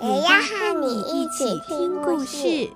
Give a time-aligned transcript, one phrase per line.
[0.00, 2.70] 也要和你一起听故事。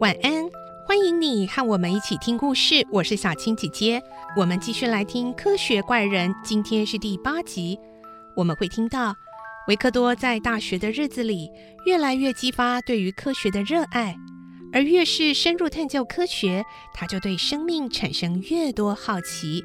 [0.00, 0.48] 晚安，
[0.86, 2.86] 欢迎你和我们一起听故事。
[2.90, 4.02] 我是小青姐姐，
[4.34, 7.78] 我们继续来听《科学怪人》，今天是第八集。
[8.34, 9.14] 我们会听到
[9.68, 11.50] 维克多在大学的日子里，
[11.84, 14.16] 越来越激发对于科学的热爱，
[14.72, 19.62] 而越是深入探究科学，他就对生命产生越多好奇。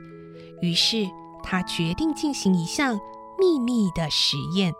[0.62, 1.08] 于是
[1.42, 3.00] 他决定进行一项
[3.40, 4.74] 秘密的实验。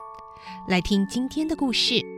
[0.68, 2.13] 来听今天的故事。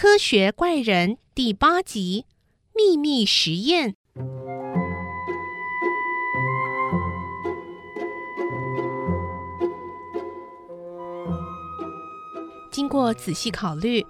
[0.00, 2.24] 科学怪人第八集：
[2.74, 3.96] 秘密实验。
[12.70, 14.02] 经过仔细考虑，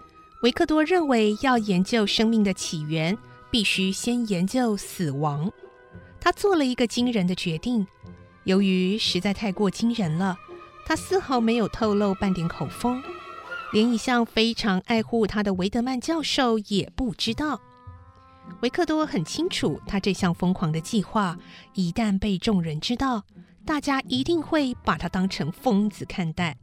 [0.45, 3.19] 维克多认为要研究生命的起源，
[3.51, 5.51] 必须先研究死亡。
[6.21, 7.85] 他做了一个惊人的决定，
[8.45, 10.39] 由于实在太过惊人了，
[10.87, 13.03] 他丝毫没有透露半点口风。
[13.73, 17.61] 连一向非常爱护他的维德曼教授也不知道。
[18.62, 21.39] 维克多很清楚，他这项疯狂的计划
[21.75, 23.23] 一旦被众人知道，
[23.65, 26.56] 大家一定会把他当成疯子看待。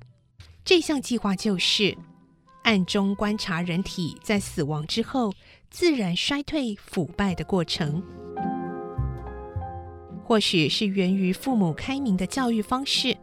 [0.66, 1.98] 这项计划就是
[2.64, 5.34] 暗中观察人体在死亡之后
[5.70, 8.04] 自然衰退腐败的过程。
[10.26, 13.16] 或许是源于父母开明的教育方式。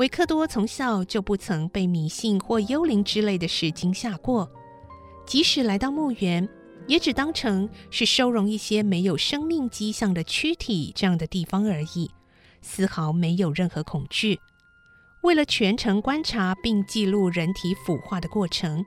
[0.00, 4.50] 维克多从小就不曾被迷信或幽灵之类的事惊吓过，
[5.26, 6.48] 即使来到墓园，
[6.86, 12.10] 也只当成是收容一些没有生命迹象的躯体这样的地方而已，
[12.62, 14.40] 丝毫没有任何恐惧。
[15.20, 18.82] 为了全程观察并记录人体腐化的过程，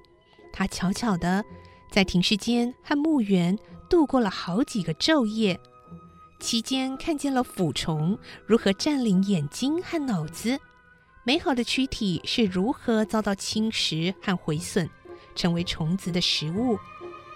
[0.52, 1.46] 他悄悄地
[1.92, 3.56] 在停尸间和墓园
[3.88, 5.60] 度过了好几个昼夜，
[6.40, 10.60] 期间看见了腐虫如何占领眼睛和脑子。
[11.26, 14.90] 美好的躯体是如何遭到侵蚀和毁损，
[15.36, 16.78] 成为虫子的食物？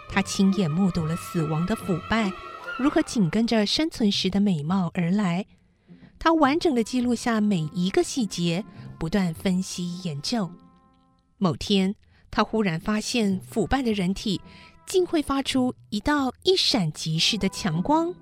[0.09, 2.29] 他亲眼目睹了死亡的腐败，
[2.77, 5.45] 如何紧跟着生存时的美貌而来。
[6.19, 8.65] 他完整地记录下每一个细节，
[8.99, 10.51] 不断分析研究。
[11.37, 11.95] 某天，
[12.29, 14.41] 他忽然发现，腐败的人体
[14.85, 18.13] 竟会发出一道一闪即逝的强光。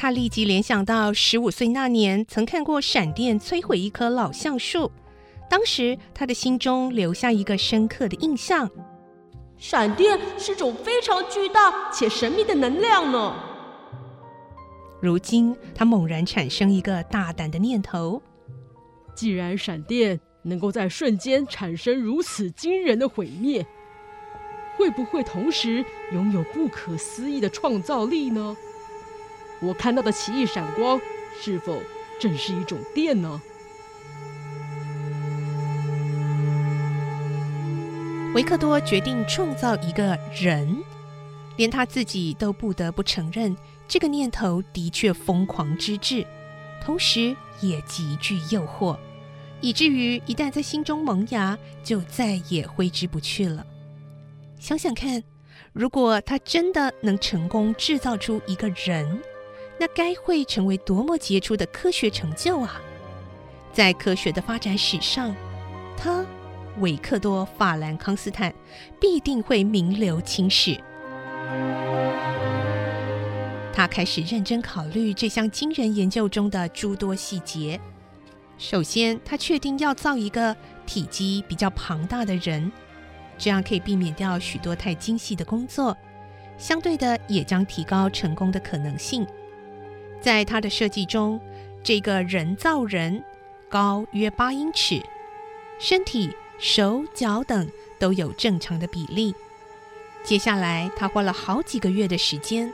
[0.00, 4.92] 他立即联想到十五岁那年曾看过闪电摧毁一棵老橡树，
[5.50, 8.70] 当时他的心中留下一个深刻的印象：
[9.56, 13.34] 闪电是种非常巨大且神秘的能量呢。
[15.02, 18.22] 如今，他猛然产生一个大胆的念头：
[19.16, 23.66] 既然闪电能够在瞬间产生如此惊人的毁灭，
[24.76, 28.56] 会不会同时拥有不可思议的创造力呢？
[29.60, 31.00] 我看到的奇异闪光，
[31.40, 31.82] 是否
[32.20, 33.40] 正是一种电呢？
[38.34, 40.76] 维克多决定创造一个人，
[41.56, 43.56] 连他自己都不得不承认，
[43.88, 46.24] 这个念头的确疯狂之至，
[46.80, 48.96] 同时也极具诱惑，
[49.60, 53.66] 以至于一旦在心中萌芽，就再也挥之不去了。
[54.60, 55.24] 想想看，
[55.72, 59.20] 如果他真的能成功制造出一个人，
[59.78, 62.80] 那该会成为多么杰出的科学成就啊！
[63.72, 65.34] 在科学的发展史上，
[65.96, 66.24] 他
[66.78, 68.52] 维克多·法兰康斯坦
[69.00, 70.80] 必定会名留青史。
[73.72, 77.80] 他开始认真考虑这项惊人研究中的诸多细节。
[78.58, 82.72] 首先，他确定要造一个体积比较庞大的人，
[83.38, 85.96] 这样可以避免掉许多太精细的工作，
[86.56, 89.24] 相对的也将提高成功的可能性。
[90.20, 91.40] 在他的设计中，
[91.82, 93.22] 这个人造人
[93.68, 95.00] 高约八英尺，
[95.78, 97.68] 身体、手脚等
[97.98, 99.34] 都有正常的比例。
[100.24, 102.70] 接下来，他花了好几个月的时间，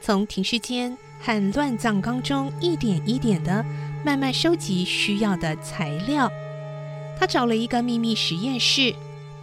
[0.00, 3.64] 从停尸间和乱葬岗中一点一点的
[4.04, 6.30] 慢慢收集需要的材料。
[7.18, 8.94] 他找了一个秘密实验室，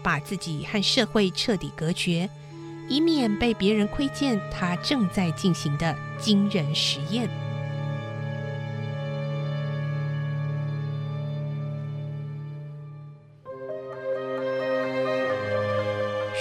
[0.01, 2.29] 把自己和社会彻底隔绝，
[2.89, 7.29] 以免被别人窥见他正在进行的惊人实验。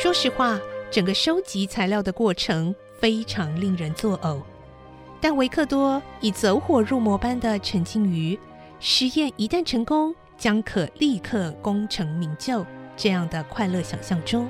[0.02, 0.60] 说实话。
[0.90, 4.43] 整个收集材料的过程非常令人作呕，
[5.20, 8.37] 但维克多已走火入魔般的沉浸于
[8.81, 12.66] 实验一旦成功将可立刻功成名就
[12.96, 14.49] 这样的快乐想象中，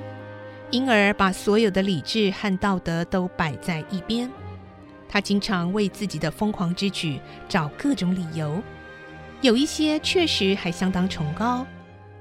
[0.71, 4.27] 因而把所有的理智和道德都摆在一边。
[5.07, 8.59] 他经常为自己的疯狂之举找各种理由，
[9.41, 11.63] 有一些确实还相当崇高，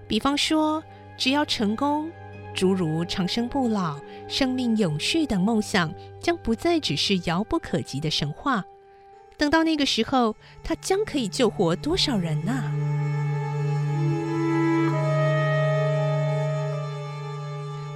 [0.07, 0.85] 比方说
[1.17, 2.13] 只要成功。
[2.55, 8.65] 诸如长生不老、生命永续等梦想，将不再只是遥不可及的神话。
[9.37, 12.73] 等到那个时候，他将可以救活多少人呢？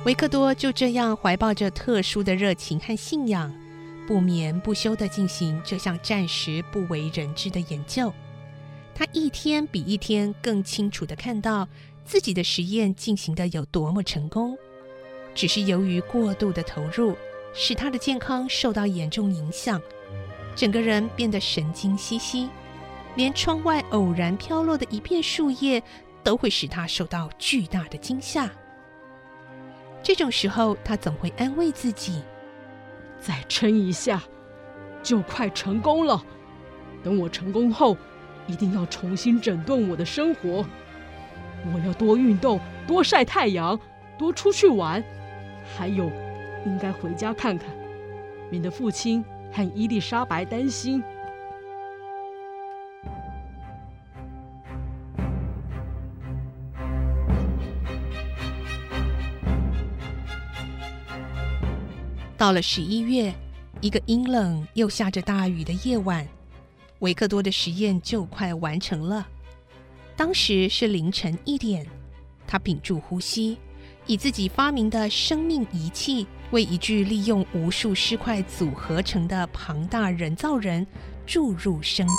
[0.04, 3.52] 维克多就这样怀抱着特殊的热情和信仰，
[4.06, 8.12] 不眠不休地进行这项暂时不为人知的研究。
[8.94, 11.68] 他一天比一天更清楚地看到。
[12.06, 14.56] 自己的实验进行得有多么成功，
[15.34, 17.16] 只是由于过度的投入，
[17.52, 19.82] 使他的健康受到严重影响，
[20.54, 22.48] 整个人变得神经兮兮，
[23.16, 25.82] 连窗外偶然飘落的一片树叶
[26.22, 28.48] 都会使他受到巨大的惊吓。
[30.00, 32.22] 这种时候，他总会安慰自己
[33.18, 34.22] ：“再撑一下，
[35.02, 36.24] 就快成功了。
[37.02, 37.96] 等我成功后，
[38.46, 40.64] 一定要重新整顿我的生活。”
[41.74, 43.78] 我要多运动，多晒太阳，
[44.16, 45.02] 多出去玩，
[45.76, 46.10] 还有，
[46.64, 47.68] 应该回家看看，
[48.50, 51.02] 免得父亲和伊丽莎白担心。
[62.38, 63.34] 到了十一月，
[63.80, 66.28] 一个阴冷又下着大雨的夜晚，
[66.98, 69.26] 维克多的实验就快完成了。
[70.16, 71.86] 当时是凌晨一点，
[72.46, 73.58] 他屏住呼吸，
[74.06, 80.86] 以自己发明的生命仪器为一具利用无数尸块组合成的庞大人造人
[81.26, 82.14] 注入生气。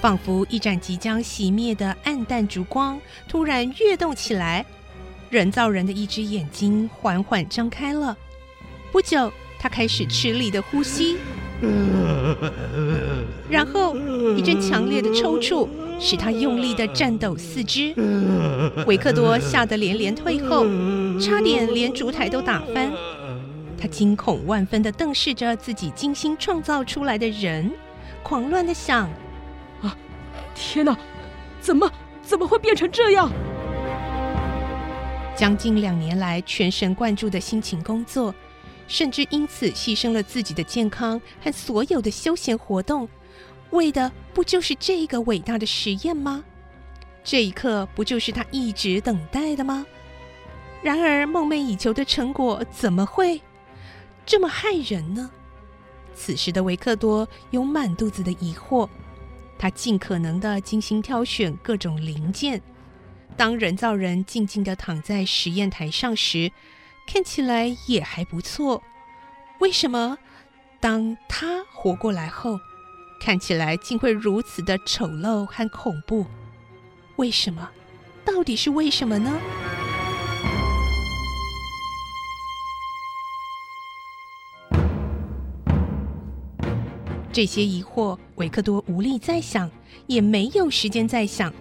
[0.00, 4.64] 仿佛一盏即将熄灭的暗淡烛光突然跃动起来，
[5.30, 8.16] 人造人的一只眼睛缓缓张开了。
[8.92, 11.18] 不久，他开始吃力的呼吸。
[13.48, 13.96] 然后
[14.36, 15.68] 一阵强烈的抽搐
[16.00, 17.94] 使他用力的颤抖四肢，
[18.86, 20.64] 维克多吓得连连退后，
[21.20, 22.90] 差点连烛台都打翻。
[23.80, 27.70] 他惊恐万分的瞪视着自己精心创造出来的人，
[28.22, 29.08] 狂乱的想：
[29.82, 29.96] 啊，
[30.54, 30.96] 天哪，
[31.60, 31.90] 怎么
[32.22, 33.30] 怎么会变成这样？
[35.34, 38.34] 将近两年来全神贯注的辛勤工作。
[38.92, 43.08] 甚至因此牺牲了自己的健康和所有的休闲活动，
[43.70, 46.44] 为的不就是这个伟大的实验吗？
[47.24, 49.86] 这一刻不就是他一直等待的吗？
[50.82, 53.40] 然而梦寐以求的成果怎么会
[54.26, 55.30] 这么害人呢？
[56.14, 58.86] 此时的维克多有满肚子的疑惑，
[59.58, 62.60] 他尽可能的精心挑选各种零件。
[63.38, 66.52] 当人造人静静的躺在实验台上时，
[67.06, 68.82] 看起来也还不错，
[69.58, 70.16] 为什么
[70.80, 72.58] 当他活过来后，
[73.20, 76.26] 看起来竟会如此的丑陋和恐怖？
[77.16, 77.68] 为什么？
[78.24, 79.38] 到底是为什么呢？
[87.32, 89.70] 这些疑惑，维克多无力再想，
[90.06, 91.52] 也没有时间再想，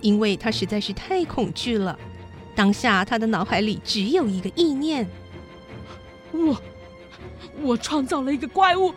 [0.00, 1.98] 因为他实在是太恐惧了。
[2.60, 5.08] 当下，他的脑海里只有一个意念：
[6.30, 6.54] 我，
[7.62, 8.94] 我创造了一个怪物，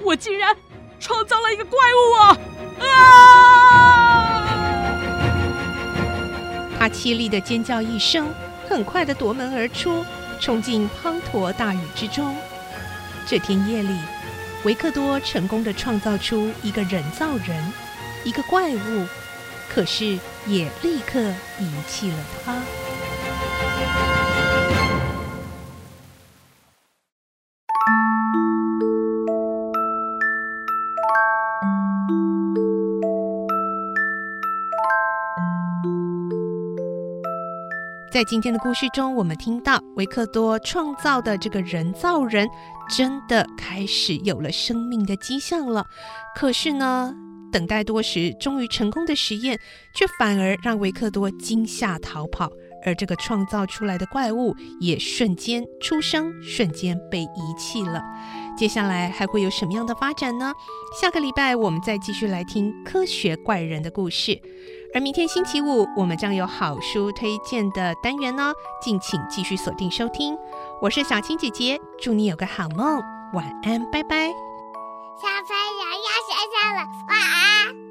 [0.00, 0.56] 我竟然
[0.98, 2.38] 创造了一个怪物啊！
[2.80, 2.88] 啊！
[6.78, 8.32] 他凄厉的尖叫一声，
[8.66, 10.02] 很快的夺门而出，
[10.40, 12.34] 冲进滂沱大雨之中。
[13.26, 13.94] 这天夜里，
[14.64, 17.72] 维克多成功的创造出一个人造人，
[18.24, 19.06] 一个怪物，
[19.68, 21.20] 可是也立刻
[21.60, 22.54] 遗弃了他。
[38.12, 42.46] 在今天的故事中，我们听到维克多创造的这个人造人
[42.88, 45.86] 真的开始有了生命的迹象了。
[46.36, 47.12] 可是呢，
[47.50, 49.58] 等待多时，终于成功的实验，
[49.94, 52.50] 却反而让维克多惊吓逃跑。
[52.84, 58.02] 而这个创造出来的怪物也瞬间出生，瞬间被遗弃了。
[58.56, 60.52] 接下来还会有什么样的发展呢？
[61.00, 64.38] 下个礼拜我们再继续来听科学怪人的故事。
[64.94, 70.36] 而明天星期五，我们将有好书推荐的单元呢，敬请继续锁定收听。
[70.82, 73.00] 我是小青姐姐，祝你有个好梦，
[73.32, 74.28] 晚安，拜拜。
[75.16, 77.81] 小朋友要睡觉了，晚安。